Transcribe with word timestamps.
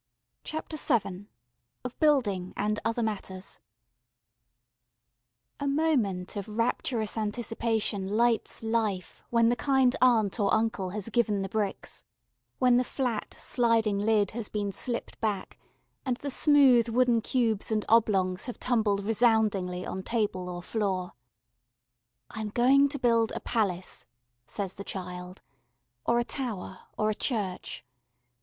CHAPTER 0.43 0.77
VII 0.77 1.29
Of 1.85 1.99
Building 1.99 2.53
and 2.57 2.79
Other 2.83 3.03
Matters 3.03 3.59
A 5.59 5.67
MOMENT 5.67 6.35
of 6.35 6.49
rapturous 6.57 7.15
anticipation 7.19 8.07
lights 8.07 8.63
life 8.63 9.21
when 9.29 9.49
the 9.49 9.55
kind 9.55 9.95
aunt 10.01 10.39
or 10.39 10.51
uncle 10.51 10.89
has 10.89 11.09
given 11.09 11.43
the 11.43 11.49
bricks, 11.49 12.03
when 12.57 12.77
the 12.77 12.83
flat, 12.83 13.35
sliding 13.37 13.99
lid 13.99 14.31
has 14.31 14.49
been 14.49 14.71
slipped 14.71 15.19
back, 15.21 15.59
and 16.03 16.17
the 16.17 16.31
smooth 16.31 16.89
wooden 16.89 17.21
cubes 17.21 17.69
and 17.69 17.85
oblongs 17.87 18.45
have 18.45 18.59
tumbled 18.59 19.03
resoundingly 19.03 19.85
on 19.85 20.01
table 20.01 20.49
or 20.49 20.63
floor. 20.63 21.13
"I 22.31 22.41
am 22.41 22.49
going 22.49 22.89
to 22.89 22.97
build 22.97 23.33
a 23.35 23.39
palace," 23.39 24.07
says 24.47 24.73
the 24.73 24.83
child. 24.83 25.43
Or 26.03 26.17
a 26.17 26.23
tower 26.23 26.79
or 26.97 27.11
a 27.11 27.13
church. 27.13 27.85